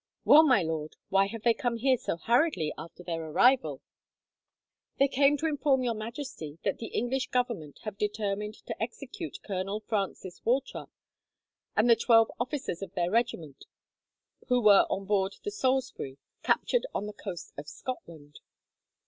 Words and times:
"Well, 0.25 0.41
my 0.41 0.63
lord, 0.63 0.95
why 1.09 1.27
have 1.27 1.43
they 1.43 1.53
come 1.53 1.77
here 1.77 1.95
so 1.95 2.17
hurriedly 2.17 2.73
after 2.75 3.03
their 3.03 3.21
arrival?" 3.23 3.81
"They 4.97 5.07
came 5.07 5.37
to 5.37 5.45
inform 5.45 5.83
Your 5.83 5.93
Majesty 5.93 6.57
that 6.63 6.79
the 6.79 6.87
English 6.87 7.27
Government 7.29 7.77
have 7.83 7.99
determined 7.99 8.55
to 8.65 8.81
execute 8.81 9.37
Colonel 9.45 9.81
Francis 9.81 10.41
Wauchop, 10.43 10.89
and 11.75 11.87
the 11.87 11.95
twelve 11.95 12.31
officers 12.39 12.81
of 12.81 12.95
their 12.95 13.11
regiment 13.11 13.65
who 14.47 14.59
were 14.59 14.87
on 14.89 15.05
board 15.05 15.35
the 15.43 15.51
Salisbury, 15.51 16.17
captured 16.41 16.87
on 16.95 17.05
the 17.05 17.13
coast 17.13 17.53
of 17.55 17.67
Scotland." 17.67 18.39